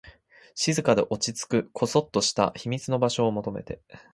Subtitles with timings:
[0.55, 3.83] 静かで、落ち着く、こそっとした秘密の場所を求めて